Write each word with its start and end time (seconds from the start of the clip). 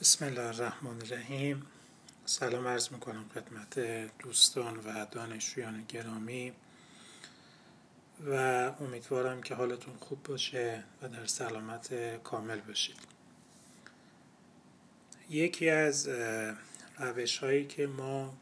بسم 0.00 0.24
الله 0.24 0.46
الرحمن 0.46 1.02
الرحیم. 1.02 1.66
سلام 2.26 2.68
عرض 2.68 2.92
می‌کنم 2.92 3.24
خدمت 3.34 3.78
دوستان 4.18 4.76
و 4.76 5.06
دانشجویان 5.10 5.84
گرامی 5.88 6.52
و 8.26 8.32
امیدوارم 8.80 9.42
که 9.42 9.54
حالتون 9.54 9.96
خوب 9.96 10.22
باشه 10.22 10.84
و 11.02 11.08
در 11.08 11.26
سلامت 11.26 12.16
کامل 12.22 12.60
باشید. 12.60 12.96
یکی 15.30 15.70
از 15.70 16.08
روش 16.98 17.38
هایی 17.38 17.66
که 17.66 17.86
ما 17.86 18.34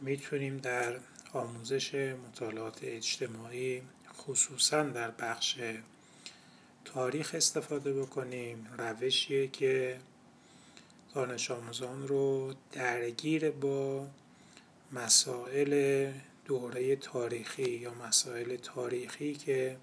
می‌تونیم 0.00 0.56
در 0.56 0.96
آموزش 1.32 1.94
مطالعات 1.94 2.78
اجتماعی 2.82 3.82
خصوصا 4.16 4.82
در 4.82 5.10
بخش 5.10 5.58
تاریخ 6.84 7.34
استفاده 7.34 8.02
بکنیم 8.02 8.66
روشیه 8.78 9.48
که 9.48 10.00
دانش 11.16 11.50
آموزان 11.50 12.08
رو 12.08 12.54
درگیر 12.72 13.50
با 13.50 14.06
مسائل 14.92 16.12
دوره 16.44 16.96
تاریخی 16.96 17.70
یا 17.70 17.94
مسائل 17.94 18.56
تاریخی 18.56 19.34
که 19.34 19.76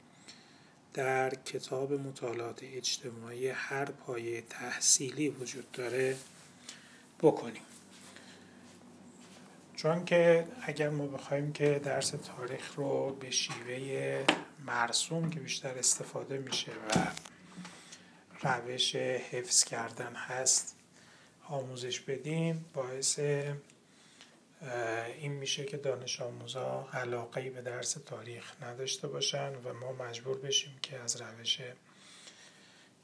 در 0.93 1.35
کتاب 1.35 1.93
مطالعات 1.93 2.59
اجتماعی 2.63 3.47
هر 3.47 3.85
پایه 3.85 4.41
تحصیلی 4.41 5.29
وجود 5.29 5.71
داره 5.71 6.17
بکنیم. 7.21 7.65
چون 9.75 10.05
که 10.05 10.47
اگر 10.61 10.89
ما 10.89 11.07
بخوایم 11.07 11.53
که 11.53 11.81
درس 11.83 12.09
تاریخ 12.09 12.75
رو 12.75 13.17
به 13.19 13.31
شیوه 13.31 14.25
مرسوم 14.65 15.29
که 15.29 15.39
بیشتر 15.39 15.77
استفاده 15.77 16.37
میشه 16.37 16.71
و 16.71 17.07
روش 18.41 18.95
حفظ 18.95 19.63
کردن 19.63 20.15
هست 20.15 20.82
آموزش 21.49 21.99
بدیم 21.99 22.65
باعث 22.73 23.19
این 25.19 25.31
میشه 25.31 25.65
که 25.65 25.77
دانش 25.77 26.21
آموزا 26.21 26.87
علاقه 26.93 27.49
به 27.49 27.61
درس 27.61 27.91
تاریخ 27.91 28.63
نداشته 28.63 29.07
باشن 29.07 29.55
و 29.55 29.73
ما 29.73 30.05
مجبور 30.05 30.37
بشیم 30.37 30.79
که 30.81 30.99
از 30.99 31.21
روش 31.21 31.61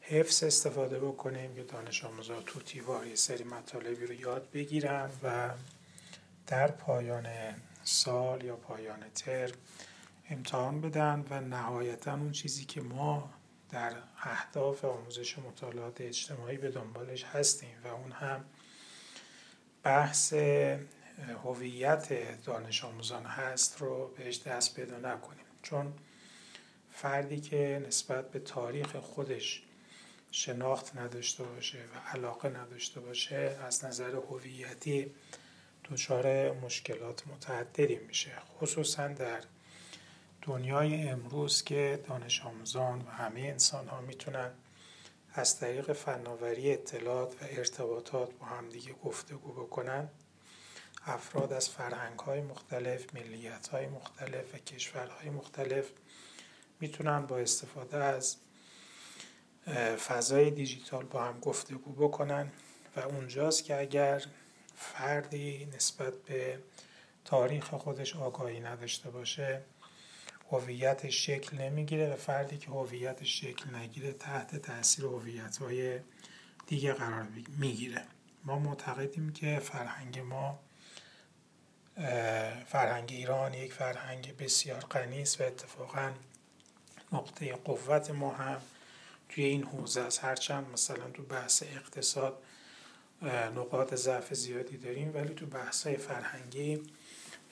حفظ 0.01 0.43
استفاده 0.43 0.99
بکنیم 0.99 1.55
که 1.55 1.63
دانش 1.63 2.05
آموزا 2.05 2.41
تو 2.41 2.59
تیوار 2.59 3.07
یه 3.07 3.15
سری 3.15 3.43
مطالبی 3.43 4.05
رو 4.05 4.13
یاد 4.13 4.51
بگیرن 4.53 5.09
و 5.23 5.49
در 6.47 6.71
پایان 6.71 7.27
سال 7.83 8.43
یا 8.43 8.55
پایان 8.55 9.09
ترم 9.15 9.51
امتحان 10.29 10.81
بدن 10.81 11.25
و 11.29 11.41
نهایتا 11.41 12.13
اون 12.13 12.31
چیزی 12.31 12.65
که 12.65 12.81
ما 12.81 13.29
در 13.71 13.93
اهداف 14.23 14.85
آموزش 14.85 15.39
مطالعات 15.39 16.01
اجتماعی 16.01 16.57
به 16.57 16.71
دنبالش 16.71 17.23
هستیم 17.23 17.75
و 17.83 17.87
اون 17.87 18.11
هم 18.11 18.45
بحث 19.83 20.33
هویت 21.43 22.41
دانش 22.43 22.83
آموزان 22.83 23.25
هست 23.25 23.81
رو 23.81 24.07
بهش 24.07 24.41
دست 24.41 24.75
پیدا 24.75 24.97
نکنیم. 24.97 25.45
چون 25.63 25.93
فردی 26.91 27.39
که 27.39 27.83
نسبت 27.87 28.31
به 28.31 28.39
تاریخ 28.39 28.95
خودش 28.95 29.63
شناخت 30.31 30.97
نداشته 30.97 31.43
باشه 31.43 31.77
و 31.77 32.17
علاقه 32.17 32.49
نداشته 32.49 32.99
باشه 32.99 33.57
از 33.67 33.85
نظر 33.85 34.15
هویتی 34.15 35.11
دچار 35.91 36.53
مشکلات 36.53 37.27
متعددی 37.27 37.95
میشه 37.95 38.31
خصوصا 38.59 39.07
در 39.07 39.41
دنیای 40.41 41.09
امروز 41.09 41.63
که 41.63 42.03
دانش 42.07 42.45
آموزان 42.45 43.01
و 43.01 43.09
همه 43.09 43.39
انسان 43.39 43.87
ها 43.87 44.01
می‌تونن 44.01 44.51
از 45.33 45.59
طریق 45.59 45.93
فناوری 45.93 46.73
اطلاعات 46.73 47.33
و 47.33 47.45
ارتباطات 47.49 48.33
با 48.33 48.45
همدیگه 48.45 48.93
گفتگو 48.93 49.53
بکنن. 49.53 50.09
افراد 51.05 51.53
از 51.53 51.69
فرهنگ 51.69 52.19
های 52.19 52.41
مختلف، 52.41 53.15
ملیت 53.15 53.67
های 53.67 53.87
مختلف 53.87 54.55
و 54.55 54.57
کشورهای 54.57 55.29
مختلف 55.29 55.91
می‌تونن 56.79 57.25
با 57.25 57.37
استفاده 57.37 57.97
از 57.97 58.37
فضای 60.07 60.51
دیجیتال 60.51 61.05
با 61.05 61.23
هم 61.23 61.39
گفتگو 61.39 62.07
بکنن 62.07 62.51
و 62.95 62.99
اونجاست 62.99 63.63
که 63.63 63.79
اگر 63.79 64.23
فردی 64.75 65.65
نسبت 65.75 66.13
به 66.13 66.59
تاریخ 67.25 67.73
خودش 67.73 68.15
آگاهی 68.15 68.59
نداشته 68.59 69.09
باشه 69.09 69.61
هویتش 70.51 71.25
شکل 71.25 71.57
نمی‌گیره 71.57 72.13
و 72.13 72.15
فردی 72.15 72.57
که 72.57 72.69
هویتش 72.69 73.41
شکل 73.41 73.75
نگیره 73.75 74.13
تحت 74.13 74.55
تاثیر 74.55 75.05
هویت 75.05 75.57
های 75.57 75.99
دیگه 76.67 76.93
قرار 76.93 77.27
می‌گیره. 77.57 78.03
ما 78.45 78.59
معتقدیم 78.59 79.33
که 79.33 79.59
فرهنگ 79.59 80.19
ما 80.19 80.59
فرهنگ 82.67 83.11
ایران 83.11 83.53
یک 83.53 83.73
فرهنگ 83.73 84.37
بسیار 84.37 84.79
غنی 84.79 85.21
است 85.21 85.41
و 85.41 85.43
اتفاقا 85.43 86.11
نقطه 87.11 87.53
قوت 87.53 88.11
ما 88.11 88.33
هم 88.33 88.61
توی 89.29 89.43
این 89.43 89.63
حوزه 89.63 90.01
است. 90.01 90.23
هرچند 90.23 90.69
مثلا 90.73 91.09
تو 91.09 91.23
بحث 91.23 91.63
اقتصاد 91.63 92.43
نقاط 93.55 93.93
ضعف 93.93 94.33
زیادی 94.33 94.77
داریم 94.77 95.15
ولی 95.15 95.33
تو 95.33 95.45
بحث 95.45 95.87
فرهنگی 95.87 96.81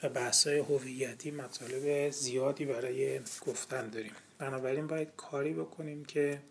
و 0.04 0.32
هویتی 0.50 1.32
مطالب 1.32 2.10
زیادی 2.10 2.66
برای 2.66 3.20
گفتن 3.20 3.90
داریم. 3.90 4.12
بنابراین 4.38 4.88
باید 4.88 5.08
کاری 5.18 5.54
بکنیم 5.54 6.06
که 6.06 6.42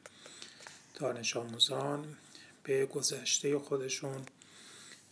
دانش 0.95 1.37
آموزان 1.37 2.17
به 2.63 2.87
گذشته 2.87 3.59
خودشون 3.59 4.27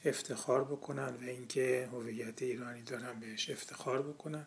افتخار 0.05 0.65
بکنن 0.65 1.15
و 1.15 1.25
اینکه 1.27 1.89
هویت 1.93 2.43
ایرانی 2.43 2.83
دارن 2.83 3.21
بهش 3.21 3.51
افتخار 3.51 4.03
بکنن. 4.03 4.47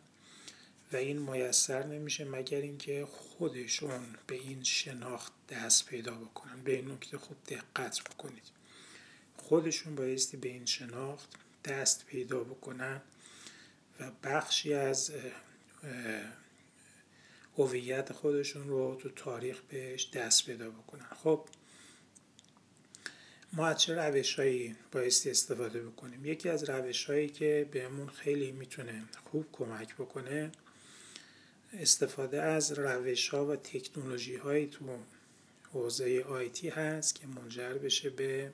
و 0.94 0.96
این 0.96 1.20
میسر 1.20 1.86
نمیشه 1.86 2.26
مگر 2.26 2.62
اینکه 2.62 3.06
خودشون 3.06 4.06
به 4.28 4.36
این 4.36 4.64
شناخت 4.64 5.34
دست 5.50 5.86
پیدا 5.86 6.16
بکنن 6.16 6.64
به 6.64 6.76
این 6.76 6.92
نکته 6.92 7.18
خوب 7.18 7.38
دقت 7.48 8.02
بکنید. 8.04 8.44
خودشون 9.38 9.96
بایستی 9.96 10.38
به 10.38 10.50
این 10.50 10.66
شناخت 10.66 11.30
دست 11.66 12.06
پیدا 12.06 12.40
بکنن. 12.44 13.02
و 14.00 14.12
بخشی 14.24 14.74
از 14.74 15.12
هویت 17.58 18.14
خودشون 18.14 18.68
رو 18.68 18.96
تو 18.96 19.10
تاریخ 19.10 19.62
بهش 19.70 20.10
دست 20.10 20.46
پیدا 20.46 20.70
بکنن. 20.70 21.08
خب 21.24 21.48
ما 23.54 23.68
از 23.68 23.82
چه 23.82 23.96
روش 23.96 24.40
هایی 24.40 24.76
بایستی 24.92 25.30
استفاده 25.30 25.82
بکنیم؟ 25.82 26.26
یکی 26.26 26.50
از 26.50 26.70
روش 26.70 27.06
هایی 27.06 27.30
که 27.30 27.70
بهمون 27.72 28.10
خیلی 28.10 28.52
می‌تونه 28.52 29.04
خوب 29.32 29.46
کمک 29.52 29.96
بکنه 29.96 30.52
استفاده 31.74 32.42
از 32.42 32.72
روش 32.72 33.30
ها 33.30 33.46
و 33.46 33.56
تکنولوژی 33.56 34.36
های 34.36 34.68
تو 34.68 34.86
حوزه 35.74 36.26
آیتی 36.30 36.70
هست 36.70 37.16
که 37.16 37.28
منجر 37.28 37.74
بشه 37.74 38.10
به 38.10 38.54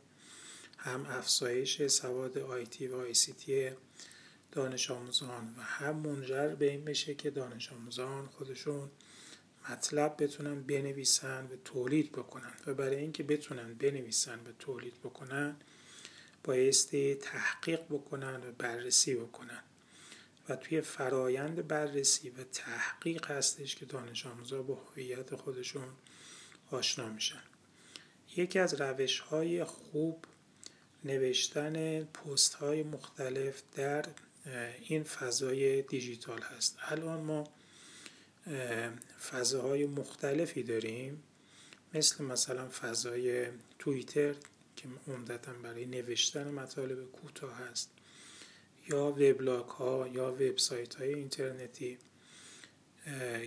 هم 0.78 1.06
افزایش 1.06 1.88
سواد 1.88 2.38
آیتی 2.38 2.88
و 2.88 2.96
آیسیتی 2.96 3.72
دانش 4.54 4.92
آموزان 4.92 5.56
و 5.58 5.62
هم 5.62 5.96
منجر 5.96 6.56
به 6.56 6.72
این 6.72 6.86
بشه 6.86 7.16
که 7.16 7.30
دانش 7.30 7.72
آموزان 7.72 8.28
خودشون 8.28 8.92
مطلب 9.70 10.24
بتونن 10.24 10.62
بنویسن 10.62 11.46
و 11.46 11.56
تولید 11.66 12.12
بکنن 12.12 12.54
و 12.68 12.74
برای 12.74 12.96
اینکه 12.96 13.24
بتونن 13.24 13.74
بنویسن 13.74 14.40
و 14.40 14.52
تولید 14.60 15.00
بکنن 15.04 15.56
بایستی 16.44 17.16
تحقیق 17.16 17.84
بکنن 17.90 18.36
و 18.36 18.52
بررسی 18.58 19.16
بکنن. 19.16 19.64
و 20.50 20.56
توی 20.56 20.82
فرایند 20.82 21.68
بررسی 21.68 22.30
و 22.30 22.44
تحقیق 22.44 23.32
هستش 23.32 23.76
که 23.76 23.86
دانش 23.86 24.26
آموزا 24.26 24.62
با 24.62 24.76
هویت 24.76 25.36
خودشون 25.36 25.88
آشنا 26.72 27.10
میشن. 27.10 27.44
یکی 28.38 28.60
از 28.60 28.82
روش 28.82 29.20
های 29.20 29.64
خوب 29.64 30.26
نوشتن 31.04 32.04
پست 32.04 32.54
های 32.54 32.84
مختلف 32.84 33.64
در 33.76 34.06
این 34.82 35.04
فضای 35.04 35.82
دیجیتال 35.82 36.42
هست. 36.42 36.78
الان 36.82 37.22
ما 37.22 37.44
فضاهای 39.32 39.86
مختلفی 39.86 40.64
داریم. 40.64 41.24
مثل 41.94 42.24
مثلا 42.24 42.70
فضای 42.70 43.48
توییتر 43.80 44.34
که 44.76 44.88
عمدتا 45.08 45.54
برای 45.54 45.86
نوشتن 45.86 46.48
مطالب 46.48 47.12
کوتاه 47.12 47.58
هست. 47.58 47.90
یا 48.90 49.06
وبلاگ 49.06 49.66
ها 49.66 50.08
یا 50.08 50.32
وبسایت 50.32 50.96
های 50.96 51.14
اینترنتی 51.14 51.98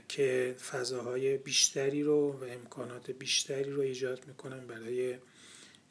که 0.08 0.56
فضاهای 0.70 1.38
بیشتری 1.38 2.02
رو 2.02 2.32
و 2.32 2.44
امکانات 2.44 3.10
بیشتری 3.10 3.70
رو 3.70 3.80
ایجاد 3.80 4.26
می‌کنن 4.26 4.66
برای 4.66 5.18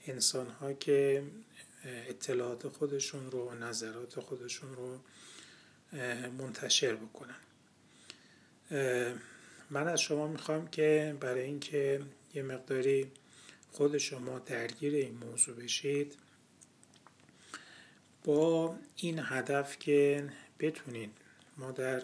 انسان 0.08 0.48
ها 0.48 0.74
که 0.74 1.24
اطلاعات 1.86 2.68
خودشون 2.68 3.32
رو 3.32 3.54
نظرات 3.56 4.20
خودشون 4.20 4.76
رو 4.76 5.00
منتشر 6.38 6.96
بکنن. 6.96 7.36
من 9.70 9.88
از 9.88 10.02
شما 10.02 10.28
می‌خوام 10.28 10.68
که 10.68 11.18
برای 11.20 11.44
اینکه 11.44 12.02
یه 12.34 12.44
مقداری 12.44 13.12
خود 13.72 13.98
شما 13.98 14.40
درگیر 14.40 14.96
این 14.96 15.18
موضوع 15.18 15.56
بشید 15.56 16.16
با 18.24 18.76
این 18.96 19.20
هدف 19.24 19.80
که 19.80 20.30
بتونید 20.60 21.12
ما 21.58 21.72
در 21.72 22.04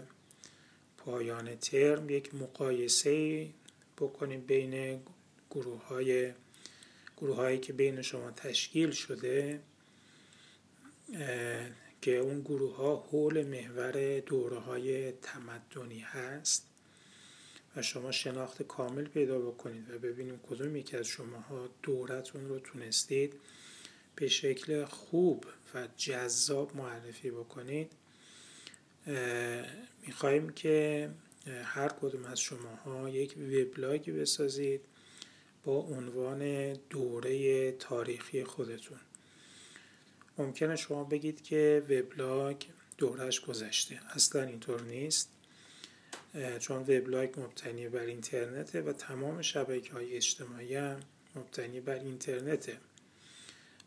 پایان 0.98 1.56
ترم 1.56 2.10
یک 2.10 2.36
مقایسه 2.36 3.48
بکنیم 3.98 4.42
بین 4.42 5.01
گروه 5.51 5.88
های 5.88 6.33
گروه 7.18 7.36
هایی 7.36 7.60
که 7.60 7.74
بین 7.74 8.01
شما 8.01 8.31
تشکیل 8.31 8.92
شده 8.92 9.62
که 12.01 12.17
اون 12.17 12.41
گروه 12.41 12.75
ها 12.75 12.95
حول 12.95 13.47
محور 13.47 14.19
دوره 14.19 14.59
های 14.59 15.11
تمدنی 15.11 15.99
هست 15.99 16.67
و 17.75 17.81
شما 17.81 18.11
شناخت 18.11 18.63
کامل 18.63 19.07
پیدا 19.07 19.39
بکنید 19.39 19.91
و 19.91 19.99
ببینیم 19.99 20.39
کدوم 20.49 20.75
یکی 20.75 20.97
از 20.97 21.07
شماها 21.07 21.69
دورتون 21.83 22.49
رو 22.49 22.59
تونستید 22.59 23.33
به 24.15 24.27
شکل 24.27 24.85
خوب 24.85 25.45
و 25.75 25.87
جذاب 25.97 26.75
معرفی 26.75 27.31
بکنید. 27.31 27.91
می‌خواهیم 30.07 30.49
که 30.49 31.09
هر 31.63 31.89
کدوم 31.89 32.25
از 32.25 32.39
شماها 32.39 33.09
یک 33.09 33.37
وبلاگی 33.37 34.11
بسازید 34.11 34.81
با 35.63 35.77
عنوان 35.77 36.73
دوره 36.73 37.71
تاریخی 37.71 38.43
خودتون. 38.43 38.99
ممکنه 40.38 40.75
شما 40.75 41.04
بگید 41.04 41.44
که 41.44 41.83
وبلاگ 41.89 42.63
دورش 42.98 43.42
گذشته. 43.42 44.00
اصلا 44.10 44.44
اینطور 44.44 44.81
نیست. 44.81 45.30
چون 46.60 46.78
وبلاگ 46.78 47.39
مبتنی 47.39 47.89
بر 47.89 48.00
اینترنته 48.00 48.81
و 48.81 48.94
تمام 48.94 49.42
شبکه 49.42 49.94
های 49.94 50.16
اجتماعی 50.16 50.75
هم 50.75 51.00
مبتنی 51.36 51.80
بر 51.80 52.00
اینترنته. 52.00 52.78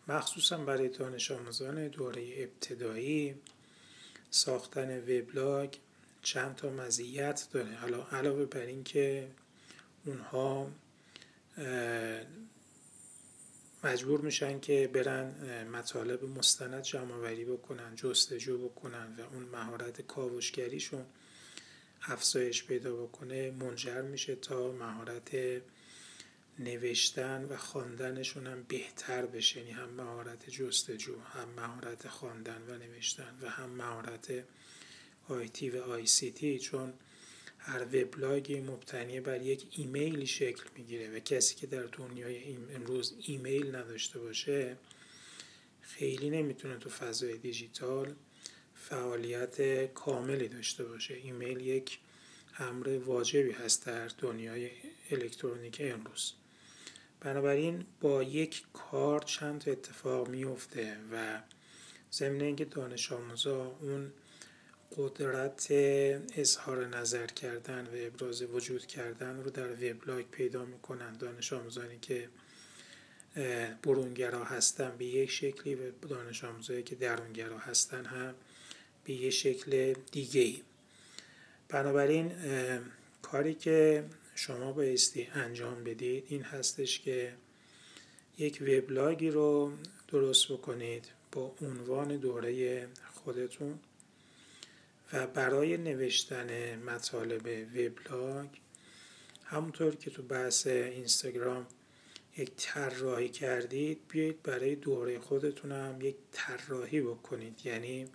مخصوصا 0.08 0.58
برای 0.58 0.88
دانش 0.88 1.30
آموزان 1.30 1.88
دوره 1.88 2.22
ابتدایی 2.36 3.34
ساختن 4.30 4.98
وبلاگ 4.98 5.74
چند 6.22 6.54
تا 6.54 6.70
مزیت 6.70 7.46
داره. 7.52 7.74
حالا 7.74 8.06
علاوه 8.12 8.44
بر 8.44 8.60
اینکه 8.60 9.28
اونها 10.04 10.70
مجبور 13.84 14.20
میشن 14.20 14.60
که 14.60 14.90
برن 14.92 15.68
مطالب 15.68 16.24
مستند 16.24 16.82
جمع 16.82 17.14
وری 17.14 17.44
بکنن 17.44 17.96
جستجو 17.96 18.68
بکنن 18.68 19.16
و 19.18 19.20
اون 19.20 19.42
مهارت 19.42 20.00
کاوشگریشون 20.00 21.06
افزایش 22.02 22.64
پیدا 22.64 22.96
بکنه 22.96 23.50
منجر 23.50 24.02
میشه 24.02 24.34
تا 24.34 24.72
مهارت 24.72 25.36
نوشتن 26.58 27.44
و 27.44 27.56
خواندنشون 27.56 28.46
هم 28.46 28.62
بهتر 28.62 29.26
بشه. 29.26 29.60
یعنی 29.60 29.70
هم 29.70 29.90
مهارت 29.90 30.50
جستجو 30.50 31.20
هم 31.20 31.48
مهارت 31.48 32.08
خواندن 32.08 32.62
و 32.68 32.78
نوشتن 32.78 33.38
و 33.42 33.48
هم 33.48 33.70
مهارت 33.70 34.44
IT 35.28 35.70
و 35.70 35.82
ICT. 35.82 36.58
چون 36.58 36.92
هر 37.66 37.84
وبلاگی 37.84 38.60
مبتنی 38.60 39.20
بر 39.20 39.42
یک 39.42 39.66
ایمیلی 39.70 40.26
شکل 40.26 40.64
می‌گیره 40.76 41.16
و 41.16 41.18
کسی 41.18 41.54
که 41.54 41.66
در 41.66 41.82
دنیای 41.82 42.56
امروز 42.74 43.14
ایمیل 43.26 43.76
نداشته 43.76 44.18
باشه 44.18 44.76
خیلی 45.80 46.30
نمی‌تونه 46.30 46.76
تو 46.76 46.90
فضای 46.90 47.38
دیجیتال 47.38 48.14
فعالیت 48.74 49.84
کاملی 49.94 50.48
داشته 50.48 50.84
باشه. 50.84 51.14
ایمیل 51.14 51.60
یک 51.60 51.98
امر 52.58 52.88
واجبی 52.88 53.50
هست 53.50 53.86
در 53.86 54.08
دنیای 54.08 54.70
الکترونیک 55.10 55.76
امروز. 55.84 56.32
بنابراین 57.20 57.84
با 58.00 58.22
یک 58.22 58.62
کار 58.72 59.22
چند 59.22 59.68
اتفاق 59.68 60.28
میفته 60.28 60.96
و 61.12 61.42
ضمن 62.12 62.40
اینکه 62.40 62.64
دانش 62.64 63.12
آموزا 63.12 63.76
اون 63.80 64.12
قدرت 64.96 65.66
اظهار 66.36 66.86
نظر 66.86 67.26
کردن 67.26 67.84
و 67.84 67.90
ابراز 67.94 68.42
وجود 68.42 68.86
کردن 68.86 69.42
رو 69.42 69.50
در 69.50 69.72
وبلاگ 69.72 70.24
پیدا 70.30 70.64
می‌کنن. 70.64 71.12
دانش 71.12 71.52
آموزانی 71.52 71.98
که 71.98 72.28
برونگرا 73.82 74.44
هستن 74.44 74.96
به 74.98 75.04
یک 75.04 75.30
شکلی 75.30 75.74
و 75.74 75.90
دانش 76.08 76.44
آموزایی 76.44 76.82
که 76.82 76.94
درونگرا 76.94 77.58
هستن 77.58 78.04
هم 78.04 78.34
به 79.04 79.12
یک 79.12 79.30
شکل 79.30 79.94
دیگه 80.12 80.40
ای 80.40 80.62
بنابراین 81.68 82.32
کاری 83.22 83.54
که 83.54 84.04
شما 84.34 84.72
بایستی 84.72 85.28
انجام 85.34 85.84
بدید 85.84 86.24
این 86.28 86.42
هستش 86.42 87.00
که 87.00 87.32
یک 88.38 88.62
وبلاگی 88.62 89.30
رو 89.30 89.72
درست 90.08 90.52
بکنید 90.52 91.04
با 91.32 91.54
عنوان 91.62 92.16
دوره 92.16 92.88
خودتون. 93.14 93.78
برای 95.14 95.76
نوشتن 95.76 96.78
مطالب 96.82 97.46
وبلاگ 97.76 98.48
همونطور 99.44 99.94
که 99.96 100.10
تو 100.10 100.22
بحث 100.22 100.66
اینستاگرام 100.66 101.66
یک 102.36 102.50
طراحی 102.56 103.28
کردید 103.28 104.00
بیایید 104.08 104.42
برای 104.42 104.76
دوره 104.76 105.18
خودتون 105.18 105.72
هم 105.72 106.00
یک 106.00 106.16
طراحی 106.32 107.00
بکنید. 107.00 107.60
یعنی 107.64 108.06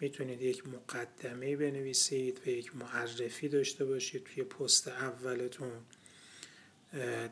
می‌تونید 0.00 0.42
یک 0.42 0.68
مقدمه 0.68 1.56
بنویسید 1.56 2.40
و 2.46 2.48
یک 2.48 2.76
معرفی 2.76 3.48
داشته 3.48 3.84
باشید 3.84 4.24
توی 4.24 4.44
پست 4.44 4.88
اولتون. 4.88 5.72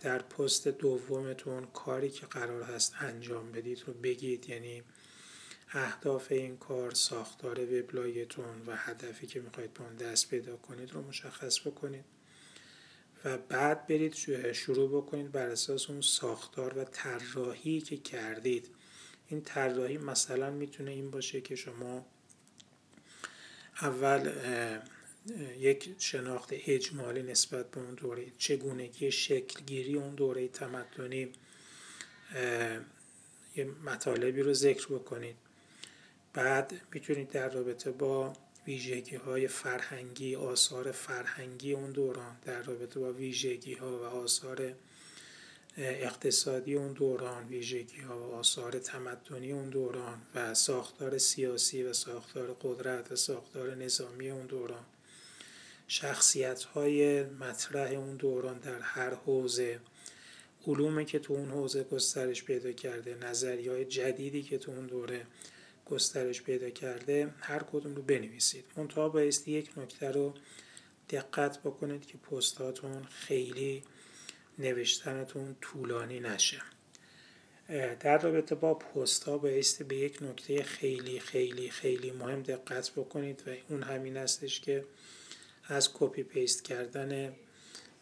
در 0.00 0.18
پست 0.18 0.68
دومتون 0.68 1.66
کاری 1.66 2.10
که 2.10 2.26
قرار 2.26 2.62
هست 2.62 2.94
انجام 3.00 3.52
بدید 3.52 3.82
رو 3.86 3.92
بگید. 3.92 4.48
یعنی 4.48 4.82
اهداف 5.72 6.32
این 6.32 6.56
کار 6.56 6.94
ساختار 6.94 7.60
وبلاگتون 7.60 8.62
و 8.66 8.76
هدفی 8.76 9.26
که 9.26 9.40
می‌خواید 9.40 9.74
به 9.74 9.82
اون 9.82 9.96
دست 9.96 10.30
پیدا 10.30 10.56
کنید 10.56 10.92
رو 10.92 11.02
مشخص 11.02 11.60
بکنید 11.60 12.04
و 13.24 13.38
بعد 13.38 13.86
برید 13.86 14.14
شروع 14.52 15.02
بکنید 15.02 15.32
بر 15.32 15.48
اساس 15.48 15.90
اون 15.90 16.00
ساختار 16.00 16.78
و 16.78 16.84
طراحی 16.84 17.80
که 17.80 17.96
کردید. 17.96 18.70
این 19.28 19.40
طراحی 19.40 19.98
مثلا 19.98 20.50
می‌تونه 20.50 20.90
این 20.90 21.10
باشه 21.10 21.40
که 21.40 21.56
شما 21.56 22.06
اول 23.82 24.32
یک 25.58 25.94
شناخت 25.98 26.48
اجمالی 26.52 27.22
نسبت 27.22 27.70
به 27.70 27.80
اون 27.80 27.94
دوره 27.94 28.26
چگونگی 28.38 29.10
شکلگیری 29.10 29.94
اون 29.94 30.14
دوره 30.14 30.48
تمدنی 30.48 31.32
یه 33.56 33.64
مطالبی 33.84 34.42
رو 34.42 34.54
ذکر 34.54 34.86
بکنید. 34.86 35.36
بعد 36.36 36.72
می‌تونید 36.92 37.30
در 37.30 37.48
رابطه 37.48 37.90
با 37.90 38.32
ویژگی 38.66 39.16
های 39.16 39.48
فرهنگی 39.48 40.36
آثار 40.36 40.92
فرهنگی 40.92 41.72
اون 41.72 41.90
دوران 41.90 42.36
در 42.44 42.62
رابطه 42.62 43.00
با 43.00 43.12
ویژگی 43.12 43.74
ها 43.74 43.98
و 43.98 44.04
آثار 44.04 44.72
اقتصادی 45.76 46.74
اون 46.74 46.92
دوران 46.92 47.48
ویژگی 47.48 48.00
ها 48.00 48.18
و 48.18 48.34
آثار 48.34 48.78
تمدنی 48.78 49.52
اون 49.52 49.70
دوران 49.70 50.22
و 50.34 50.54
ساختار 50.54 51.18
سیاسی 51.18 51.82
و 51.82 51.92
ساختار 51.92 52.56
قدرت 52.62 53.12
و 53.12 53.16
ساختار 53.16 53.74
نظامی 53.74 54.30
اون 54.30 54.46
دوران 54.46 54.84
شخصیت 55.88 56.62
های 56.62 57.22
مطرح 57.22 57.90
اون 57.90 58.16
دوران 58.16 58.58
در 58.58 58.80
هر 58.80 59.14
حوزه 59.14 59.80
علومی 60.66 61.04
که 61.04 61.18
تو 61.18 61.34
اون 61.34 61.50
حوزه 61.50 61.84
گسترش 61.84 62.44
پیدا 62.44 62.72
کرده 62.72 63.14
نظری 63.14 63.68
های 63.68 63.84
جدیدی 63.84 64.42
که 64.42 64.58
تو 64.58 64.72
اون 64.72 64.86
دوره 64.86 65.26
گسترش 65.90 66.42
پیدا 66.42 66.70
کرده 66.70 67.34
هر 67.40 67.62
کدوم 67.72 67.94
رو 67.94 68.02
بنویسید. 68.02 68.64
منتها 68.76 69.08
بایستی 69.08 69.50
یک 69.50 69.70
نکته 69.78 70.10
رو 70.10 70.34
دقت 71.10 71.58
بکنید 71.58 72.06
که 72.06 72.18
پستاتون 72.18 73.04
خیلی 73.04 73.82
نوشتنتون 74.58 75.56
طولانی 75.60 76.20
نشه. 76.20 76.62
در 78.00 78.18
رابطه 78.18 78.54
با 78.54 78.74
پست 78.74 79.24
ها 79.24 79.38
بایستی 79.38 79.84
به 79.84 79.96
یک 79.96 80.22
نکته 80.22 80.62
خیلی 80.62 81.20
خیلی 81.20 81.70
خیلی 81.70 82.10
مهم 82.10 82.42
دقت 82.42 82.90
بکنید 82.90 83.42
و 83.46 83.50
اون 83.68 83.82
همین 83.82 84.16
هستش 84.16 84.60
که 84.60 84.84
از 85.64 85.90
copy 85.94 86.22
paste 86.22 86.64
کردن 86.64 87.32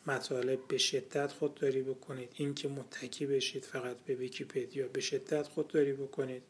مطالب 0.07 0.69
به 0.69 0.79
شدت 0.79 1.33
خودداری 1.33 1.83
بکنید. 1.83 2.33
اینکه 2.35 2.69
متکی 2.69 3.27
بشید 3.27 3.65
فقط 3.65 3.97
به 3.97 4.15
ویکیپدیا 4.15 4.89
به 4.89 5.01
شدت 5.01 5.49
خودداری 5.49 5.93
بکنید. 5.93 6.43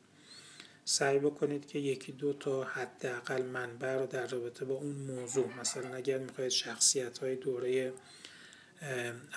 سعی 0.84 1.18
بکنید 1.18 1.66
که 1.66 1.78
یکی 1.78 2.12
دو 2.12 2.32
تا 2.32 2.64
حداقل 2.64 3.42
منبع 3.42 3.94
رو 3.94 4.06
در 4.06 4.26
رابطه 4.26 4.64
با 4.64 4.74
اون 4.74 4.92
موضوع 4.96 5.50
مثلا 5.60 5.94
اگر 5.94 6.18
می‌خواید 6.18 6.50
شخصیت 6.50 7.18
های 7.18 7.36
دوره 7.36 7.92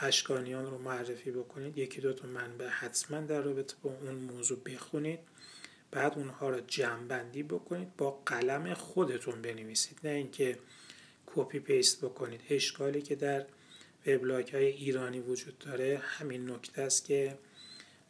اشکانیان 0.01 0.65
رو 0.65 0.77
معرفی 0.77 1.31
بکنید 1.31 1.77
یکی 1.77 2.01
دو 2.01 2.13
تا 2.13 2.27
منبع 2.27 2.67
حتما 2.67 3.21
در 3.21 3.41
رابطه 3.41 3.75
با 3.83 3.89
اون 4.01 4.15
موضوع 4.15 4.59
بخونید. 4.65 5.19
بعد 5.91 6.13
اونها 6.15 6.49
رو 6.49 6.59
جمع 6.67 7.23
بکنید 7.43 7.95
با 7.97 8.21
قلم 8.25 8.73
خودتون 8.73 9.41
بنویسید. 9.41 9.99
نه 10.03 10.09
اینکه 10.09 10.59
کپی 11.25 11.59
پیست 11.59 12.05
بکنید. 12.05 12.41
اشکالی 12.49 13.01
که 13.01 13.15
در 13.15 13.45
وبلاگ 14.07 14.49
های 14.49 14.65
ایرانی 14.65 15.19
وجود 15.19 15.57
داره 15.57 16.01
همین 16.03 16.51
نکته 16.51 16.81
است 16.81 17.05
که 17.05 17.37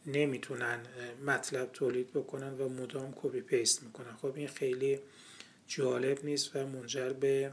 نمی‌تونن 0.08 0.80
مطلب 1.26 1.72
تولید 1.72 2.12
بکنن 2.14 2.54
و 2.54 2.70
مدام 2.70 3.14
copy 3.16 3.42
paste 3.42 3.84
می‌کنن. 3.84 4.16
خب 4.16 4.34
این 4.36 4.48
خیلی 4.48 5.00
جالب 5.68 6.26
نیست 6.26 6.56
و 6.56 6.68
منجر 6.68 7.10
به 7.10 7.52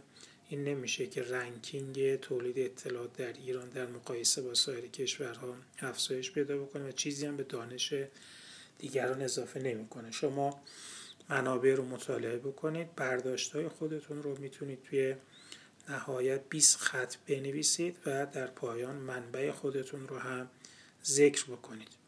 این 0.49 0.65
نمیشه 0.65 1.07
که 1.07 1.23
ranking 1.23 2.17
تولید 2.17 2.59
اطلاعات 2.59 3.17
در 3.17 3.33
ایران 3.33 3.69
در 3.69 3.87
مقایسه 3.87 4.43
با 4.43 4.55
سایر 4.55 4.87
کشورها 4.87 5.57
افزایش 5.79 6.33
پیدا 6.33 6.59
بکنه 6.59 6.89
و 6.89 6.93
چیزی 6.93 7.27
هم 7.27 7.37
به 7.37 7.43
دانش 7.43 7.95
دیگران 8.79 9.23
اضافه 9.23 9.61
نمی‌کنه. 9.61 10.11
شما 10.11 10.63
منابع 11.29 11.75
رو 11.75 11.85
مطالعه 11.85 12.37
بکنید 12.37 12.95
برداشت 12.95 13.53
های 13.53 13.69
خودتون 13.69 14.23
رو 14.23 14.39
می‌تونید 14.39 14.83
توی 14.83 15.15
نهایت 15.89 16.49
20 16.49 16.77
خط 16.77 17.15
بنویسید 17.29 17.97
و 18.07 18.27
در 18.27 18.47
پایان 18.47 18.97
منبع 18.97 19.51
خودتون 19.51 20.09
رو 20.09 20.19
هم 20.19 20.51
ذکر 21.05 21.45
بکنید. 21.45 22.04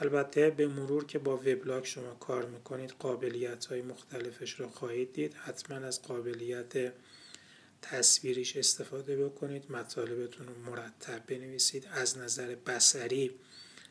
البته 0.00 0.50
به 0.50 0.66
مرور 0.66 1.04
که 1.04 1.18
با 1.18 1.36
وبلاگ 1.36 1.84
شما 1.84 2.14
کار 2.14 2.46
می‌کنید 2.46 2.90
قابلیت 2.90 3.66
های 3.66 3.82
مختلفش 3.82 4.60
رو 4.60 4.68
خواهید 4.68 5.12
دید 5.12 5.34
حتما 5.34 5.76
از 5.76 6.02
قابلیت 6.02 6.92
تصویریش 7.82 8.56
استفاده 8.56 9.24
بکنید 9.24 9.72
مطالبتون 9.72 10.46
رو 10.46 10.54
مرتب 10.70 11.26
بنویسید. 11.26 11.88
از 11.92 12.18
نظر 12.18 12.54
بسری 12.54 13.30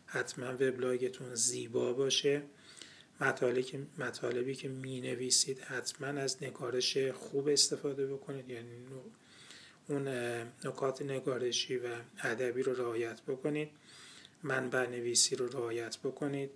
حتما 0.06 0.54
وبلاگتون 0.54 1.36
زیبا 1.36 1.94
باشه. 1.94 2.42
مطالبی 4.00 4.56
که, 4.56 4.68
می 4.68 5.02
نویسید 5.02 5.60
حتما 5.60 6.08
از 6.08 6.44
نگارش 6.44 6.98
خوب 6.98 7.48
استفاده 7.48 8.08
بکنید. 8.08 8.50
یعنی 8.50 8.86
اون 9.88 10.08
نکات 10.64 11.02
نگارشی 11.02 11.78
و 11.78 11.88
ادبی 12.24 12.62
رو 12.62 12.74
رعایت 12.74 13.22
بکنید. 13.22 13.70
منبع 14.44 14.88
نویسی 14.88 15.36
رو 15.36 15.48
رعایت 15.48 15.98
بکنید 15.98 16.50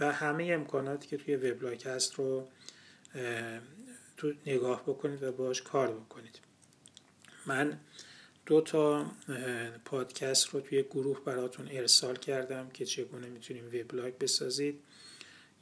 و 0.00 0.12
همه 0.12 0.44
امکاناتی 0.44 1.08
که 1.08 1.16
توی 1.16 1.36
وبلاگ 1.36 1.88
هست 1.88 2.14
رو 2.14 2.48
تو 4.16 4.32
نگاه 4.46 4.82
بکنید 4.82 5.22
و 5.22 5.32
باش 5.32 5.62
کار 5.62 5.92
بکنید. 5.92 6.38
من 7.46 7.78
دو 8.46 8.60
تا 8.60 9.12
پادکست 9.84 10.48
رو 10.48 10.60
توی 10.60 10.82
گروه 10.82 11.24
براتون 11.24 11.68
ارسال 11.70 12.16
کردم 12.16 12.68
که 12.68 12.84
چگونه 12.84 13.26
می‌تونیم 13.26 13.66
وبلاگ 13.66 14.18
بسازید. 14.18 14.80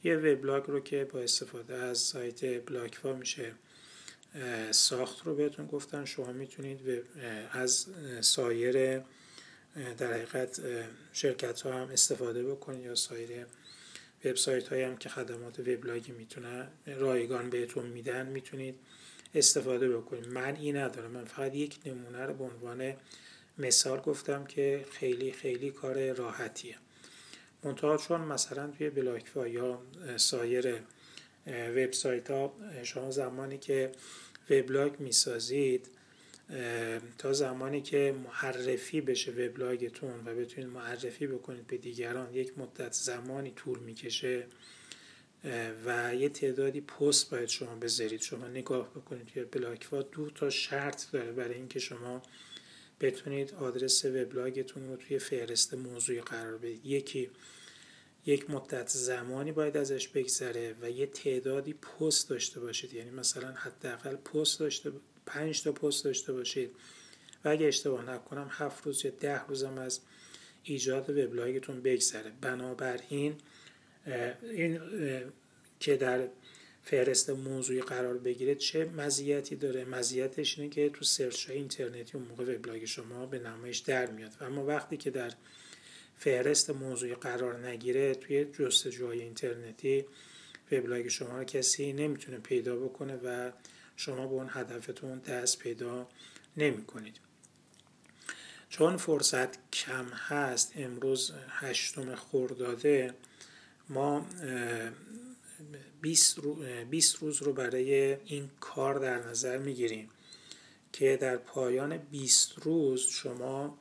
یه 0.05 0.17
وبلاگ 0.17 0.65
رو 0.67 0.81
که 0.81 1.05
با 1.05 1.21
استفاده 1.21 1.75
از 1.75 1.99
سایت 1.99 2.67
بلاکفا 2.67 3.13
میشه 3.13 3.53
ساخت 4.71 5.27
رو 5.27 5.35
بهتون 5.35 5.67
گفتن 5.67 6.05
شما 6.05 6.33
می‌تونید 6.33 7.05
از 7.51 7.87
سایر 8.21 9.03
در 9.99 10.13
حقیقت 10.13 10.61
شرکت 11.13 11.61
ها 11.61 11.73
هم 11.73 11.89
استفاده 11.89 12.43
بکنید 12.45 12.85
یا 12.85 12.95
سایر 12.95 13.47
وبسایت 14.25 14.69
هایی 14.69 14.83
هم 14.83 14.97
که 14.97 15.09
خدمات 15.09 15.61
وبلاگی 15.61 16.13
می‌تونن 16.13 16.69
رایگان 16.87 17.51
بهتون 17.51 17.87
میدن 17.87 18.27
می‌تونید 18.27 18.75
استفاده 19.35 19.97
بکنید 19.97 20.29
من 20.29 20.57
این 20.57 20.77
ندارم. 20.77 21.11
من 21.11 21.25
فقط 21.25 21.55
یک 21.55 21.79
نمونه 21.87 22.27
رو 22.27 22.35
به 22.35 22.45
عنوان 22.45 22.95
مثال 23.59 24.01
گفتم 24.01 24.45
که 24.45 24.85
خیلی 24.91 25.33
خیلی 25.33 25.71
کار 25.71 26.13
راحتیه. 26.13 26.77
منتها 27.65 27.97
چون 27.97 28.21
مثلا 28.21 28.71
توی 28.71 28.91
بلاکفا 28.91 29.49
یا 29.49 29.83
سایر 30.17 30.83
وبسایت 31.47 32.31
ها 32.31 32.55
شما 32.83 33.11
زمانی 33.11 33.59
که 33.59 33.93
وبلاگ 34.51 35.01
می‌سازید 35.01 35.89
تا 37.19 37.33
زمانی 37.33 37.81
که 37.81 38.15
معرفی 38.25 39.01
بشه 39.01 39.31
وبلاگتون 39.31 40.23
و 40.27 40.35
بتونید 40.35 40.71
معرفی 40.71 41.27
بکنید 41.27 41.67
به 41.67 41.77
دیگران 41.77 42.35
یک 42.35 42.59
مدت 42.59 42.93
زمانی 42.93 43.51
طول 43.51 43.79
می‌کشه 43.79 44.47
و 45.87 46.15
یه 46.15 46.29
تعدادی 46.29 46.81
پست 46.81 47.31
باید 47.31 47.49
شما 47.49 47.75
بذارید. 47.75 48.21
شما 48.21 48.49
نگاه 48.49 48.91
بکنید 48.91 49.27
توی 49.27 49.45
بلاکفا 49.45 50.03
دو 50.03 50.31
تا 50.31 50.51
شرط 50.51 51.11
داره 51.11 51.33
برای 51.33 51.55
اینکه 51.55 51.79
شما 51.79 52.23
بتونید 53.01 53.55
آدرس 53.55 54.05
وبلاگتون 54.05 54.89
رو 54.89 54.97
توی 54.97 55.19
فهرست 55.19 55.75
موضوعی 55.75 56.21
قرار 56.21 56.59
بدید. 56.59 56.87
یکی 56.87 57.31
یک 58.27 58.51
مدت 58.51 58.89
زمانی 58.89 59.53
باید 59.53 59.77
ازش 59.77 60.09
بگذره 60.09 60.75
و 60.83 60.91
یه 60.91 61.07
تعدادی 61.07 61.75
پست 61.75 62.31
داشته 62.31 62.61
باشید. 62.61 62.95
یعنی 62.95 63.11
مثلا 63.11 63.53
حداقل 63.53 64.17
پست 64.17 64.61
داشته 64.61 64.93
پنج 65.27 65.63
تا 65.63 65.73
پست 65.73 66.05
داشته 66.05 66.33
باشید. 66.33 66.71
و 67.45 67.49
اگه 67.49 67.67
اشتباه 67.67 68.11
نکنم 68.11 68.49
هفت 68.51 68.87
روز 68.87 69.05
یا 69.05 69.11
ده 69.11 69.47
روزم 69.47 69.79
از 69.79 70.01
ایجاد 70.65 71.11
وبلاگتون 71.11 71.83
بگذره. 71.83 72.33
بنابراین 72.41 73.35
این 74.43 74.81
که 75.81 75.97
در 75.97 76.29
فهرست 76.85 77.31
موضوعی 77.31 77.81
قرار 77.81 78.19
بگیره 78.19 78.55
چه 78.55 78.85
مزیتی 78.85 79.57
داره؟ 79.57 79.85
مزیتش 79.85 80.59
اینه 80.59 80.71
که 80.71 80.89
تو 80.89 81.05
سرچ 81.05 81.51
اینترنتی 81.51 82.19
اون 82.19 82.27
موقع 82.27 82.55
وبلاگ 82.55 82.85
شما 82.85 83.27
به 83.27 83.39
نمایش 83.39 83.79
در 83.79 84.11
میاد. 84.11 84.31
اما 84.41 84.65
وقتی 84.65 84.97
که 84.97 85.11
در 85.11 85.33
فهرست 86.19 86.71
موضوعی 86.71 87.15
قرار 87.15 87.67
نگیره 87.67 88.15
توی 88.15 88.45
جستجوهای 88.45 89.23
اینترنتی 89.23 90.05
وبلاگ 90.73 91.09
شما 91.09 91.39
رو 91.39 91.45
کسی 91.45 91.93
نمی‌تونه 91.93 92.39
پیدا 92.39 92.77
بکنه 92.77 93.17
و 93.25 93.51
شما 93.97 94.27
به 94.27 94.35
اون 94.35 94.49
هدفتون 94.51 95.19
دست 95.19 95.59
پیدا 95.59 96.09
نمی 96.57 96.85
کنید 96.85 97.17
چون 98.69 98.97
فرصت 98.97 99.71
کم 99.71 100.05
هست 100.09 100.73
امروز 100.77 101.33
هشتم 101.49 102.15
خورداده 102.15 103.15
ما 103.89 104.27
20 106.01 106.39
روز 107.21 107.43
رو 107.43 107.53
برای 107.53 108.17
این 108.25 108.51
کار 108.61 108.99
در 108.99 109.29
نظر 109.29 109.59
می‌گیریم 109.59 110.09
که 110.93 111.19
در 111.21 111.37
پایان 111.37 111.97
20 111.97 112.59
روز 112.59 113.01
شما 113.01 113.79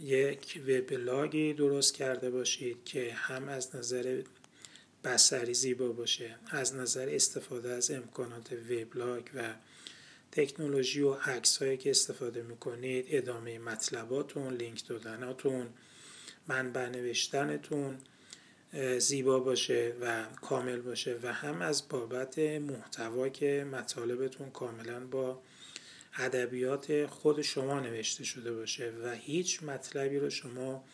یک 0.00 0.62
وبلاگی 0.68 1.54
درست 1.54 1.94
کرده 1.94 2.30
باشید 2.30 2.84
که 2.84 3.12
هم 3.14 3.48
از 3.48 3.76
نظر 3.76 4.22
بسری 5.04 5.54
زیبا 5.54 5.88
باشه. 5.88 6.36
از 6.50 6.74
نظر 6.74 7.08
استفاده 7.08 7.70
از 7.70 7.90
امکانات 7.90 8.52
وبلاگ 8.52 9.24
و 9.34 9.54
تکنولوژی 10.32 11.00
و 11.02 11.12
عکس 11.12 11.62
هایی 11.62 11.76
که 11.76 11.90
استفاده 11.90 12.42
می‌کنید 12.42 13.06
ادامه 13.08 13.58
مطلباتون 13.58 14.54
لینک 14.54 14.86
دادناتون 14.86 15.66
منبع 16.48 16.88
نوشتنتون 16.88 17.98
زیبا 18.98 19.40
باشه 19.40 19.94
و 20.00 20.24
کامل 20.24 20.80
باشه 20.80 21.18
و 21.22 21.32
هم 21.32 21.62
از 21.62 21.88
بابت 21.88 22.38
محتوا 22.38 23.28
که 23.28 23.66
مطالبتون 23.72 24.50
کاملا 24.50 25.06
با 25.06 25.42
ادبیات 26.16 27.06
خود 27.06 27.42
شما 27.42 27.80
نوشته 27.80 28.24
شده 28.24 28.52
باشه 28.52 28.92
و 29.04 29.12
هیچ 29.14 29.62
مطلبی 29.62 30.18
رو 30.18 30.30
شما 30.30 30.84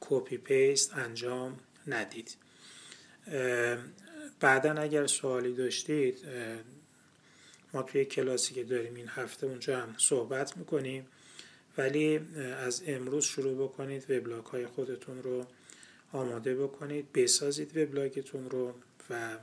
copy 0.00 0.36
paste 0.36 0.96
انجام 0.96 1.60
ندید. 1.86 2.36
بعدا 4.40 4.72
اگر 4.72 5.06
سوالی 5.06 5.54
داشتید 5.54 6.18
ما 7.74 7.82
توی 7.82 8.04
کلاسی 8.04 8.54
که 8.54 8.64
داریم 8.64 8.94
این 8.94 9.08
هفته 9.08 9.46
اونجا 9.46 9.80
هم 9.80 9.94
صحبت 9.98 10.56
می‌کنیم. 10.56 11.06
ولی 11.78 12.20
از 12.58 12.82
امروز 12.86 13.24
شروع 13.24 13.68
بکنید 13.68 14.10
وبلاگ 14.10 14.44
های 14.44 14.66
خودتون 14.66 15.22
رو 15.22 15.46
آماده 16.12 16.54
بکنید. 16.54 17.12
بسازید 17.12 17.76
وبلاگتون 17.76 18.50
رو 18.50 18.74
و 19.10 19.38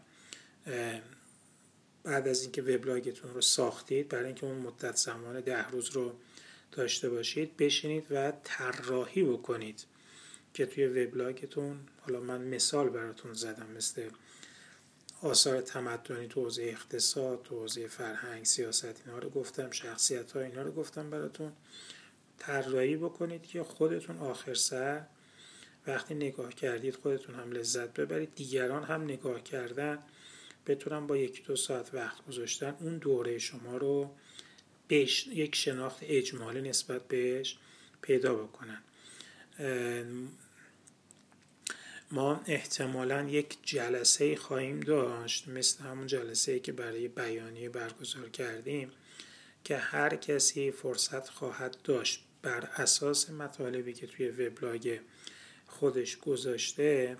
بعد 2.03 2.27
از 2.27 2.41
اینکه 2.41 2.61
وبلاگتون 2.61 3.33
رو 3.33 3.41
ساختید 3.41 4.09
برای 4.09 4.25
اینکه 4.25 4.45
اون 4.45 4.57
مدت 4.57 4.95
زمان 4.95 5.41
ده 5.41 5.69
روز 5.69 5.89
رو 5.89 6.13
داشته 6.71 7.09
باشید 7.09 7.57
بشینید 7.57 8.05
و 8.11 8.33
طراحی 8.43 9.23
بکنید. 9.23 9.83
که 10.53 10.65
توی 10.65 10.87
وبلاگتون 10.87 11.79
حالا 12.01 12.19
من 12.19 12.41
مثال 12.41 12.89
براتون 12.89 13.33
زدم 13.33 13.67
مثل 13.77 14.09
آثار 15.21 15.61
تمدنی 15.61 16.27
تو 16.27 16.43
حوزه 16.43 16.63
اقتصاد 16.63 17.41
تو 17.43 17.59
حوزه 17.59 17.87
فرهنگ 17.87 18.45
سیاست 18.45 19.01
اینا 19.05 19.19
رو 19.19 19.29
گفتم 19.29 19.71
شخصیت 19.71 20.31
ها 20.31 20.39
اینا 20.39 20.61
رو 20.61 20.71
گفتم 20.71 21.09
براتون. 21.09 21.51
طراحی 22.39 22.97
بکنید 22.97 23.43
که 23.43 23.63
خودتون 23.63 24.17
آخر 24.17 24.53
سر 24.53 25.05
وقتی 25.87 26.13
نگاه 26.13 26.53
کردید 26.53 26.95
خودتون 26.95 27.35
هم 27.35 27.51
لذت 27.51 27.93
ببرید 27.93 28.35
دیگران 28.35 28.83
هم 28.83 29.03
نگاه 29.03 29.43
کردن 29.43 29.99
بتونن 30.67 31.07
با 31.07 31.17
یکی 31.17 31.43
دو 31.43 31.55
ساعت 31.55 31.93
وقت 31.93 32.25
گذاشتن. 32.25 32.75
اون 32.79 32.97
دوره 32.97 33.37
شما 33.37 33.77
رو 33.77 34.15
بهش 34.87 35.27
یک 35.27 35.55
شناخت 35.55 35.97
اجمالی 36.01 36.61
نسبت 36.61 37.07
بهش 37.07 37.57
پیدا 38.01 38.35
بکنن. 38.35 38.81
ما 42.11 42.41
احتمالا 42.45 43.23
یک 43.23 43.57
جلسه 43.63 44.35
خواهیم 44.35 44.79
داشت 44.79 45.47
مثل 45.47 45.83
همون 45.83 46.07
جلسه 46.07 46.59
که 46.59 46.71
برای 46.71 47.07
بیانیه 47.07 47.69
برگزار 47.69 48.29
کردیم 48.29 48.91
که 49.63 49.77
هر 49.77 50.15
کسی 50.15 50.71
فرصت 50.71 51.29
خواهد 51.29 51.77
داشت 51.83 52.23
بر 52.41 52.69
اساس 52.75 53.29
مطالبی 53.29 53.93
که 53.93 54.07
توی 54.07 54.29
وبلاگ 54.29 54.99
خودش 55.67 56.17
گذاشته 56.17 57.17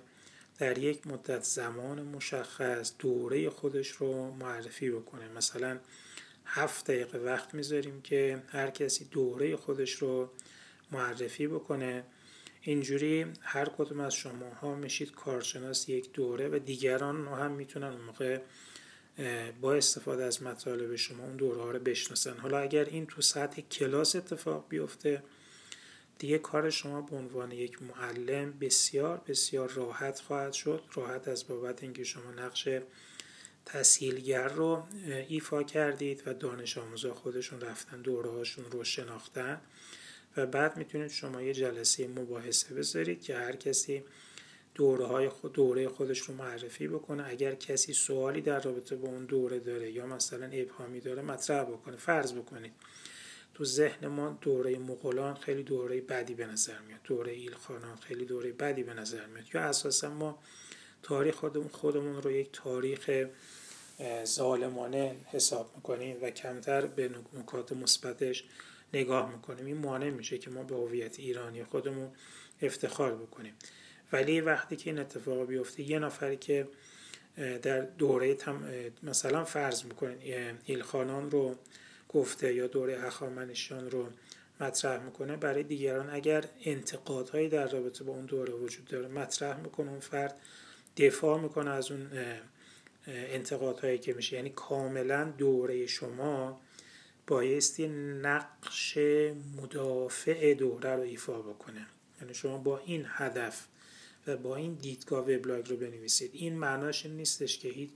در 0.58 0.78
یک 0.78 1.06
مدت 1.06 1.42
زمان 1.42 2.02
مشخص 2.02 2.92
دوره 2.98 3.50
خودش 3.50 3.88
رو 3.88 4.30
معرفی 4.30 4.90
بکنه. 4.90 5.28
مثلا 5.28 5.78
هفت 6.44 6.90
دقیقه 6.90 7.18
وقت 7.18 7.54
می‌ذاریم 7.54 8.02
که 8.02 8.42
هر 8.48 8.70
کسی 8.70 9.04
دوره 9.04 9.56
خودش 9.56 9.92
رو 9.92 10.30
معرفی 10.92 11.46
بکنه. 11.46 12.04
اینجوری 12.62 13.26
هر 13.40 13.64
کدوم 13.64 14.00
از 14.00 14.14
شما 14.14 14.50
ها 14.50 14.74
میشید 14.74 15.10
کارشناس 15.10 15.88
یک 15.88 16.12
دوره 16.12 16.48
و 16.48 16.58
دیگران 16.58 17.28
هم 17.28 17.52
می‌تونن 17.52 17.86
اون 17.86 18.00
موقع 18.00 18.40
با 19.60 19.74
استفاده 19.74 20.24
از 20.24 20.42
مطالب 20.42 20.96
شما 20.96 21.24
اون 21.24 21.36
دوره 21.36 21.62
ها 21.62 21.70
رو 21.70 21.78
بشناسن. 21.78 22.36
حالا 22.36 22.58
اگر 22.58 22.84
این 22.84 23.06
تو 23.06 23.22
سطح 23.22 23.62
کلاس 23.62 24.16
اتفاق 24.16 24.66
بیفته 24.68 25.22
دیگه 26.18 26.38
کار 26.38 26.70
شما 26.70 27.00
به 27.00 27.16
عنوان 27.16 27.52
یک 27.52 27.82
معلم 27.82 28.58
بسیار 28.58 29.22
بسیار 29.26 29.68
راحت 29.68 30.20
خواهد 30.20 30.52
شد. 30.52 30.82
راحت 30.94 31.28
از 31.28 31.48
بابت 31.48 31.82
اینکه 31.82 32.04
شما 32.04 32.30
نقش 32.30 32.68
تسهیلگر 33.66 34.48
رو 34.48 34.86
ایفا 35.28 35.62
کردید 35.62 36.22
و 36.26 36.34
دانش 36.34 36.78
آموزا 36.78 37.14
خودشون 37.14 37.60
رفتن 37.60 38.02
دوره 38.02 38.30
هاشون 38.30 38.64
رو 38.70 38.84
شناختن. 38.84 39.60
بعد 40.46 40.76
می‌تونید 40.76 41.10
شما 41.10 41.42
یه 41.42 41.54
جلسه 41.54 42.08
مباحثه 42.08 42.74
بذارید 42.74 43.22
که 43.22 43.36
هر 43.36 43.56
کسی 43.56 44.04
دوره 44.74 45.06
های 45.06 45.28
خود 45.28 45.52
دوره 45.52 45.88
خودش 45.88 46.18
رو 46.18 46.34
معرفی 46.34 46.88
بکنه. 46.88 47.24
اگر 47.28 47.54
کسی 47.54 47.92
سوالی 47.92 48.40
در 48.40 48.60
رابطه 48.60 48.96
با 48.96 49.08
اون 49.08 49.24
دوره 49.24 49.58
داره 49.58 49.90
یا 49.90 50.06
مثلا 50.06 50.50
ابهامی 50.52 51.00
داره 51.00 51.22
مطرح 51.22 51.64
بکنه 51.64 51.96
فرض 51.96 52.32
بکنید. 52.32 52.72
تو 53.54 53.64
ذهن 53.64 54.06
ما 54.06 54.38
دوره 54.40 54.78
مغولان 54.78 55.34
خیلی 55.34 55.62
دوره 55.62 56.00
بدی 56.00 56.34
به 56.34 56.46
نظر 56.46 56.78
میاد. 56.78 57.00
دوره 57.04 57.32
ایلخانان 57.32 57.96
خیلی 57.96 58.24
دوره 58.24 58.52
بدی 58.52 58.82
به 58.82 58.94
نظر 58.94 59.26
میاد. 59.26 59.44
یا 59.54 59.60
اساسا 59.60 60.10
ما 60.10 60.38
تاریخ 61.02 61.34
خودمون 61.34 61.68
خودمون 61.68 62.22
رو 62.22 62.30
یک 62.30 62.48
تاریخ 62.52 63.26
ظالمانه 64.24 65.16
حساب 65.26 65.72
می‌کنیم 65.76 66.16
و 66.22 66.30
کمتر 66.30 66.86
به 66.86 67.10
نکات 67.32 67.72
مثبتش 67.72 68.44
نگاه 68.94 69.32
می‌کنیم. 69.32 69.66
این 69.66 69.76
مانع 69.76 70.10
میشه 70.10 70.38
که 70.38 70.50
ما 70.50 70.62
به 70.62 70.76
هویت 70.76 71.18
ایرانی 71.20 71.64
خودمون 71.64 72.08
افتخار 72.62 73.14
بکنیم. 73.14 73.54
ولی 74.12 74.40
وقتی 74.40 74.76
که 74.76 74.90
این 74.90 74.98
اتفاق 74.98 75.46
بیفته 75.46 75.82
یه 75.82 75.98
نفری 75.98 76.36
که 76.36 76.68
در 77.62 77.80
دوره 77.80 78.36
مثلا 79.02 79.44
فرض 79.44 79.84
می‌کنین 79.84 80.18
ایلخانان 80.64 81.30
رو 81.30 81.56
گفته 82.08 82.54
یا 82.54 82.66
دوره 82.66 83.00
هخامنشیان 83.00 83.90
رو 83.90 84.08
مطرح 84.60 85.04
می‌کنه 85.04 85.36
برای 85.36 85.62
دیگران 85.62 86.10
اگر 86.10 86.44
انتقادهایی 86.64 87.48
در 87.48 87.66
رابطه 87.66 88.04
با 88.04 88.12
اون 88.12 88.26
دوره 88.26 88.52
وجود 88.52 88.84
داره 88.84 89.08
مطرح 89.08 89.60
می‌کنه 89.60 89.90
اون 89.90 90.00
فرد 90.00 90.36
دفاع 90.96 91.40
می‌کنه 91.40 91.70
از 91.70 91.90
اون 91.90 92.10
انتقادهایی 93.06 93.98
که 93.98 94.14
میشه. 94.14 94.36
یعنی 94.36 94.50
کاملا 94.50 95.24
دوره 95.38 95.86
شما 95.86 96.60
بایستی 97.26 97.88
نقش 98.22 98.98
مدافع 99.56 100.54
دوره 100.54 100.96
رو 100.96 101.02
ایفا 101.02 101.42
بکنه. 101.42 101.86
یعنی 102.20 102.34
شما 102.34 102.58
با 102.58 102.78
این 102.78 103.06
هدف 103.08 103.66
و 104.26 104.36
با 104.36 104.56
این 104.56 104.74
دیدگاه 104.74 105.20
وبلاگ 105.20 105.70
رو 105.70 105.76
بنویسید. 105.76 106.30
این 106.34 106.58
معناش 106.58 107.06
نیستش 107.06 107.58
که 107.58 107.68
هیچ 107.68 107.90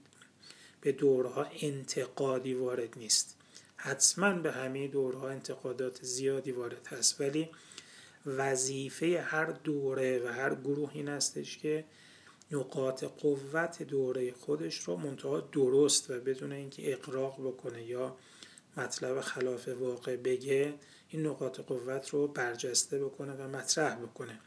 به 0.80 0.92
دورها 0.92 1.46
انتقادی 1.60 2.54
وارد 2.54 2.98
نیست. 2.98 3.36
حتما 3.76 4.32
به 4.32 4.52
همه 4.52 4.88
دورها 4.88 5.28
انتقادات 5.28 6.04
زیادی 6.04 6.52
وارد 6.52 6.86
هست. 6.86 7.20
ولی 7.20 7.48
وظیفه 8.26 9.20
هر 9.20 9.44
دوره 9.44 10.22
و 10.24 10.28
هر 10.32 10.54
گروه 10.54 10.90
این 10.94 11.08
هستش 11.08 11.58
که 11.58 11.84
نقاط 12.50 13.04
قوت 13.04 13.82
دوره 13.82 14.32
خودش 14.32 14.78
رو 14.78 14.96
منتها 14.96 15.40
درست 15.40 16.10
و 16.10 16.20
بدون 16.20 16.52
اینکه 16.52 16.92
اقراق 16.92 17.40
بکنه 17.40 17.84
یا 17.84 18.16
مطلب 18.76 19.20
خلاف 19.20 19.68
واقع 19.68 20.16
بگه 20.16 20.74
این 21.08 21.26
نقاط 21.26 21.60
قوت 21.60 22.08
رو 22.08 22.28
برجسته 22.28 23.04
بکنه 23.04 23.32
و 23.32 23.48
مطرح 23.48 23.94
بکنه. 23.94 24.38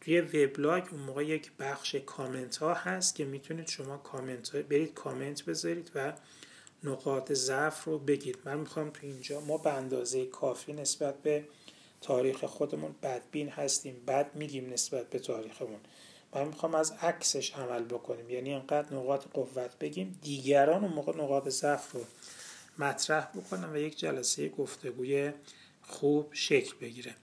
توی 0.00 0.20
وبلاگ 0.20 0.84
اون 0.90 1.00
موقع 1.00 1.24
یک 1.24 1.50
بخش 1.58 1.94
کامنت 1.94 2.56
ها 2.56 2.74
هست 2.74 3.14
که 3.14 3.24
می‌تونید 3.24 3.68
شما 3.68 3.96
کامنت 3.96 4.48
ها 4.48 4.62
برید 4.62 4.94
کامنت 4.94 5.44
بذارید 5.44 5.90
و 5.94 6.12
نقاط 6.84 7.32
ضعف 7.32 7.84
رو 7.84 7.98
بگید. 7.98 8.38
من 8.44 8.58
می‌خوام 8.58 8.90
تو 8.90 9.00
اینجا 9.02 9.40
ما 9.40 9.58
به 9.58 9.72
اندازه 9.72 10.26
کافی 10.26 10.72
نسبت 10.72 11.22
به 11.22 11.44
تاریخ 12.00 12.44
خودمون 12.44 12.94
بدبین 13.02 13.48
هستیم. 13.48 14.04
بد 14.06 14.30
میگیم 14.34 14.72
نسبت 14.72 15.10
به 15.10 15.18
تاریخمون. 15.18 15.80
من 16.34 16.46
می‌خوام 16.46 16.74
از 16.74 16.90
عکسش 16.90 17.54
عمل 17.54 17.84
بکنیم. 17.84 18.30
یعنی 18.30 18.54
انقدر 18.54 18.94
نقاط 18.94 19.24
قوت 19.32 19.78
بگیم. 19.80 20.18
دیگران 20.22 20.84
اون 20.84 20.92
موقع 20.92 21.16
نقاط 21.16 21.48
ضعف 21.48 21.92
رو 21.92 22.04
مطرح 22.78 23.24
بکنم 23.24 23.72
و 23.72 23.76
یک 23.76 23.98
جلسه 23.98 24.48
گفتگوی 24.48 25.32
خوب 25.82 26.30
شکل 26.32 26.74
بگیره. 26.80 27.14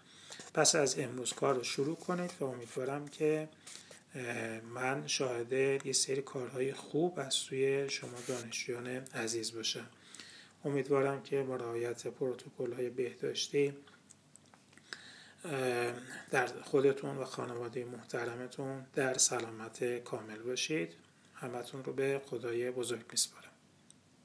پس 0.53 0.75
از 0.75 0.99
امروز 0.99 1.33
کار 1.33 1.55
رو 1.55 1.63
شروع 1.63 1.95
کنید 1.95 2.31
و 2.39 2.45
امیدوارم 2.45 3.07
که 3.07 3.49
من 4.73 5.07
شاهد 5.07 5.51
یه 5.85 5.93
سری 5.93 6.21
کارهای 6.21 6.73
خوب 6.73 7.19
از 7.19 7.33
سوی 7.33 7.89
شما 7.89 8.17
دانشجویان 8.27 8.87
عزیز 8.87 9.55
باشم. 9.55 9.87
امیدوارم 10.65 11.23
که 11.23 11.43
با 11.43 11.55
رعایت 11.55 12.07
پروتکل 12.07 12.73
های 12.73 12.89
بهداشتی 12.89 13.73
در 16.31 16.47
خودتون 16.61 17.17
و 17.17 17.25
خانواده 17.25 17.85
محترمتون 17.85 18.85
در 18.95 19.17
سلامت 19.17 20.03
کامل 20.03 20.37
باشید. 20.37 20.93
همتون 21.35 21.83
رو 21.83 21.93
به 21.93 22.21
خدای 22.25 22.71
بزرگ 22.71 23.05
میسپارم. 23.11 23.54